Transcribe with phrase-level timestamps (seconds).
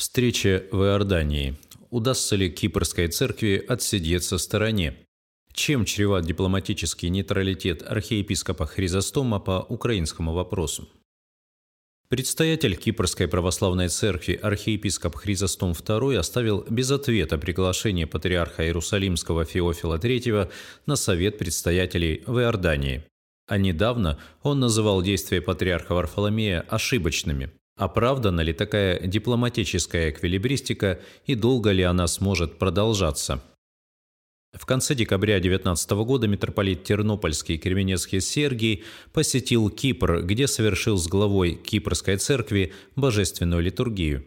[0.00, 1.58] Встреча в Иордании.
[1.90, 4.96] Удастся ли Кипрской церкви отсидеться в стороне?
[5.52, 10.88] Чем чреват дипломатический нейтралитет архиепископа Хризостома по украинскому вопросу?
[12.08, 20.50] Предстоятель Кипрской православной церкви архиепископ Хризостом II оставил без ответа приглашение патриарха Иерусалимского Феофила III
[20.86, 23.04] на совет предстоятелей в Иордании.
[23.46, 27.50] А недавно он называл действия патриарха Варфоломея ошибочными.
[27.80, 33.42] Оправдана ли такая дипломатическая эквилибристика и долго ли она сможет продолжаться?
[34.52, 41.54] В конце декабря 19 года митрополит Тернопольский Кременецкий Сергий посетил Кипр, где совершил с главой
[41.54, 44.26] Кипрской церкви божественную литургию.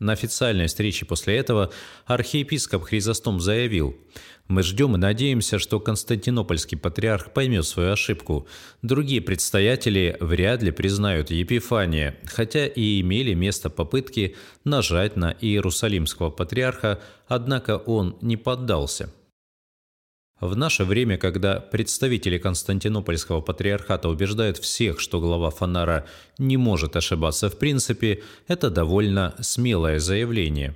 [0.00, 1.72] На официальной встрече после этого
[2.06, 3.96] архиепископ Хризостом заявил
[4.48, 8.48] «Мы ждем и надеемся, что Константинопольский патриарх поймет свою ошибку.
[8.82, 17.00] Другие предстоятели вряд ли признают Епифания, хотя и имели место попытки нажать на Иерусалимского патриарха,
[17.28, 19.12] однако он не поддался».
[20.40, 26.06] В наше время, когда представители Константинопольского патриархата убеждают всех, что глава Фанара
[26.38, 30.74] не может ошибаться в принципе, это довольно смелое заявление.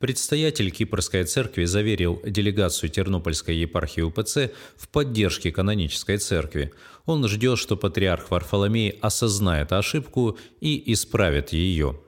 [0.00, 6.72] Предстоятель Кипрской церкви заверил делегацию Тернопольской епархии УПЦ в поддержке канонической церкви.
[7.06, 12.00] Он ждет, что патриарх Варфоломей осознает ошибку и исправит ее.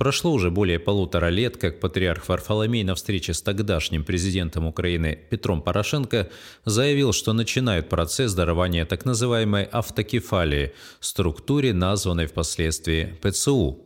[0.00, 5.60] Прошло уже более полутора лет, как патриарх Варфоломей на встрече с тогдашним президентом Украины Петром
[5.60, 6.30] Порошенко
[6.64, 13.78] заявил, что начинают процесс дарования так называемой автокефалии, структуре, названной впоследствии ПЦУ.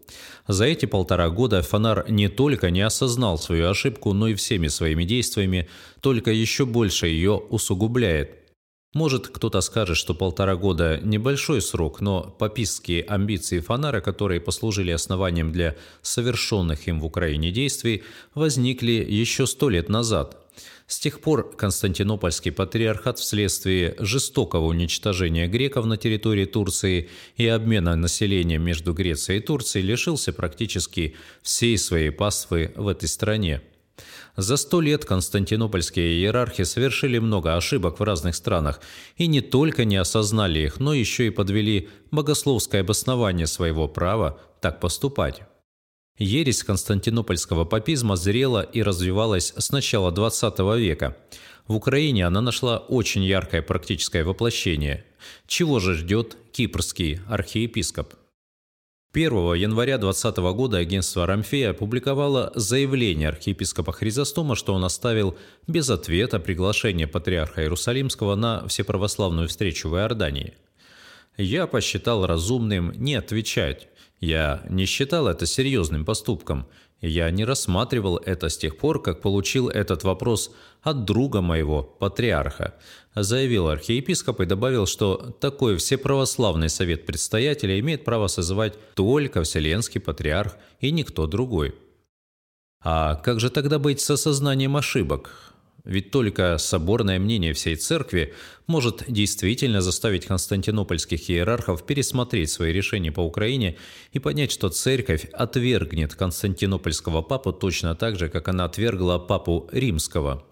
[0.46, 5.02] За эти полтора года Фонар не только не осознал свою ошибку, но и всеми своими
[5.02, 5.68] действиями
[6.00, 8.36] только еще больше ее усугубляет–
[8.94, 15.52] может, кто-то скажет, что полтора года– небольшой срок, но папистские амбиции Фонара, которые послужили основанием
[15.52, 20.40] для совершенных им в Украине действий, возникли еще сто лет назад.
[20.86, 28.62] С тех пор Константинопольский патриархат вследствие жестокого уничтожения греков на территории Турции и обмена населением
[28.62, 33.62] между Грецией и Турцией лишился практически всей своей паствы в этой стране.
[34.36, 38.80] За сто лет константинопольские иерархи совершили много ошибок в разных странах
[39.16, 44.80] и не только не осознали их, но еще и подвели богословское обоснование своего права так
[44.80, 45.42] поступать.
[46.18, 51.16] Ересь константинопольского папизма зрела и развивалась с начала XX века.
[51.66, 55.04] В Украине она нашла очень яркое практическое воплощение.
[55.46, 58.14] Чего же ждет кипрский архиепископ?
[59.14, 65.36] 1 января 2020 года агентство «Рамфея» опубликовало заявление архиепископа Хризостома, что он оставил
[65.68, 70.54] без ответа приглашение патриарха Иерусалимского на всеправославную встречу в Иордании.
[71.36, 73.88] «Я посчитал разумным не отвечать.
[74.20, 76.66] Я не считал это серьезным поступком.
[77.00, 80.50] Я не рассматривал это с тех пор, как получил этот вопрос
[80.80, 82.74] от друга моего, патриарха,
[83.14, 90.56] заявил архиепископ и добавил, что такой всеправославный совет предстоятеля имеет право созывать только Вселенский патриарх
[90.80, 91.74] и никто другой.
[92.82, 95.52] А как же тогда быть с осознанием ошибок?
[95.84, 98.32] Ведь только соборное мнение всей церкви
[98.66, 103.76] может действительно заставить константинопольских иерархов пересмотреть свои решения по Украине
[104.12, 110.46] и понять, что церковь отвергнет константинопольского папу точно так же, как она отвергла папу римского.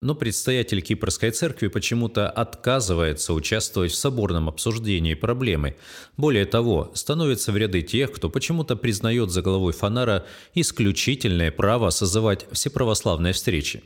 [0.00, 5.76] Но предстоятель Кипрской церкви почему-то отказывается участвовать в соборном обсуждении проблемы.
[6.16, 10.24] Более того, становится в ряды тех, кто почему-то признает за головой Фонара
[10.54, 13.82] исключительное право созывать всеправославные встречи.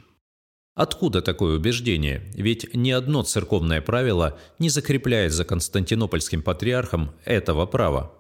[0.74, 2.22] Откуда такое убеждение?
[2.32, 8.14] Ведь ни одно церковное правило не закрепляет за Константинопольским патриархом этого права.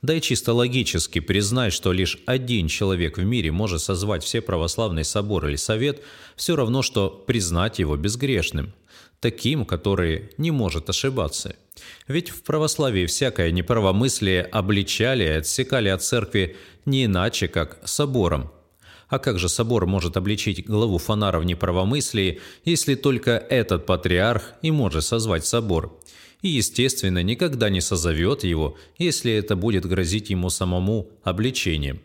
[0.00, 5.04] Да и чисто логически признать, что лишь один человек в мире может созвать все православный
[5.04, 6.02] собор или совет,
[6.34, 8.72] все равно, что признать его безгрешным,
[9.20, 11.56] таким, который не может ошибаться.
[12.06, 18.50] Ведь в православии всякое неправомыслие обличали и отсекали от церкви не иначе, как собором–
[19.08, 24.70] а как же собор может обличить главу Фонара в неправомыслии, если только этот патриарх и
[24.70, 25.98] может созвать собор?
[26.42, 32.00] И, естественно, никогда не созовет его, если это будет грозить ему самому обличением.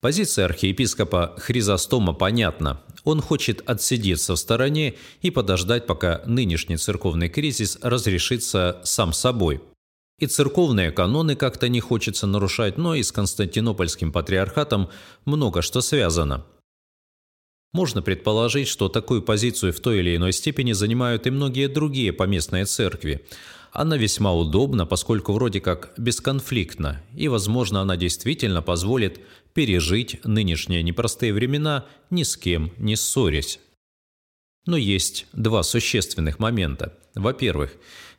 [0.00, 2.82] Позиция архиепископа Хризостома понятна.
[3.04, 9.62] Он хочет отсидеться в стороне и подождать, пока нынешний церковный кризис разрешится сам собой–
[10.18, 14.90] и церковные каноны как-то не хочется нарушать, но и с Константинопольским патриархатом
[15.24, 16.44] много что связано.
[17.72, 22.66] Можно предположить, что такую позицию в той или иной степени занимают и многие другие поместные
[22.66, 23.26] церкви.
[23.72, 29.18] Она весьма удобна, поскольку вроде как бесконфликтна, и, возможно, она действительно позволит
[29.54, 33.58] пережить нынешние непростые времена, ни с кем не ссорясь.
[34.66, 36.94] Но есть два существенных момента.
[37.14, 37.72] Во-первых,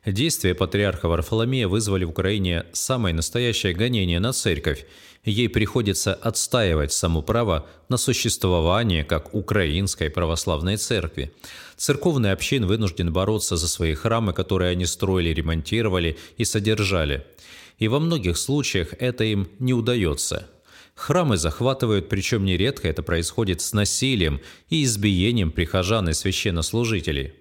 [0.04, 4.86] действия патриарха Варфоломея вызвали в Украине самое настоящее гонение на церковь.
[5.24, 11.32] Ей приходится отстаивать само право на существование как украинской православной церкви.
[11.76, 17.26] Церковный общин вынужден бороться за свои храмы, которые они строили, ремонтировали и содержали.
[17.78, 20.48] И во многих случаях это им не удается–
[20.96, 24.40] Храмы захватывают, причем нередко это происходит с насилием
[24.70, 27.34] и избиением прихожан и священнослужителей.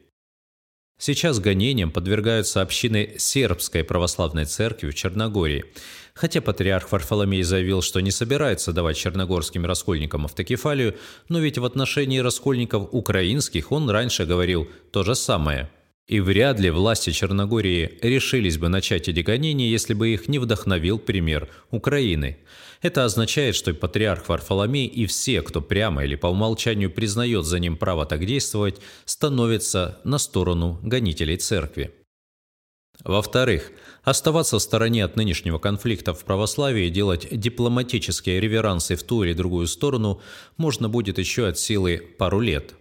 [0.98, 5.66] Сейчас гонениям подвергаются общины Сербской православной церкви в Черногории.
[6.14, 10.96] Хотя патриарх Варфоломей заявил, что не собирается давать черногорским раскольникам автокефалию,
[11.28, 15.70] но ведь в отношении раскольников украинских он раньше говорил то же самое–
[16.08, 21.00] и вряд ли власти Черногории решились бы начать эти гонения, если бы их не вдохновил
[21.00, 22.38] пример Украины.
[22.82, 27.78] Это означает, что патриарх Варфоломей и все, кто прямо или по умолчанию признает за ним
[27.78, 31.92] право так действовать, становятся на сторону гонителей церкви.
[33.06, 33.72] Во-вторых,
[34.04, 39.34] оставаться в стороне от нынешнего конфликта в православии и делать дипломатические реверансы в ту или
[39.34, 40.22] другую сторону
[40.58, 42.74] можно будет еще от силы пару лет.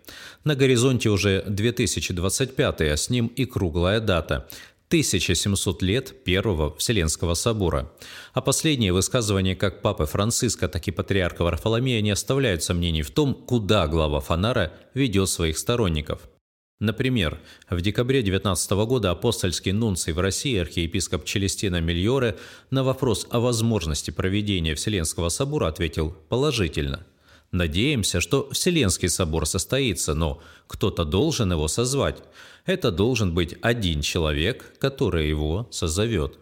[0.43, 4.49] На горизонте уже 2025, а с ним и круглая дата–
[4.89, 7.91] 1700 лет Первого Вселенского собора.
[8.33, 13.35] А последние высказывания как Папы Франциска, так и Патриарха Варфоломея не оставляют сомнений в том,
[13.35, 16.29] куда глава Фонара ведет своих сторонников–
[16.81, 17.41] Например,
[17.71, 22.37] в декабре 19 года апостольский нунций в России архиепископ Челестина Мильоре
[22.71, 27.07] на вопрос о возможности проведения Вселенского собора ответил положительно.
[27.53, 32.19] Надеемся, что Вселенский собор состоится, но кто-то должен его созвать.
[32.67, 36.39] Это должен быть один человек, который его созовет.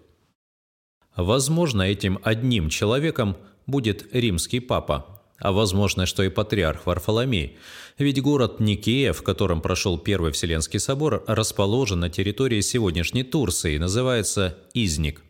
[1.14, 3.36] Возможно, этим одним человеком
[3.66, 5.11] будет римский папа,
[5.42, 7.58] а возможно, что и патриарх Варфоломей.
[7.98, 13.78] Ведь город Никея, в котором прошел Первый Вселенский собор, расположен на территории сегодняшней Турции и
[13.78, 15.22] называется Изник.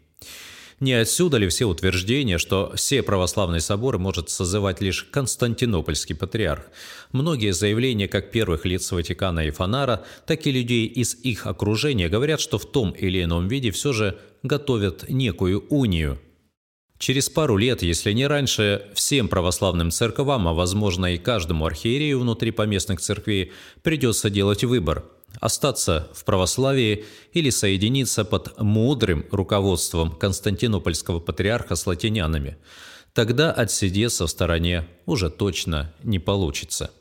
[0.80, 6.64] Не отсюда ли все утверждения, что все православные соборы может созывать лишь Константинопольский патриарх?
[7.12, 12.40] Многие заявления как первых лиц Ватикана и Фонара, так и людей из их окружения говорят,
[12.40, 16.18] что в том или ином виде все же готовят некую унию–
[17.02, 22.52] Через пару лет, если не раньше, всем православным церквам, а возможно и каждому архиерею внутри
[22.52, 23.50] поместных церквей,
[23.82, 25.04] придется делать выбор–
[25.40, 32.56] остаться в православии или соединиться под мудрым руководством константинопольского патриарха с латинянами.
[33.14, 36.92] Тогда отсидеться в стороне уже точно не получится.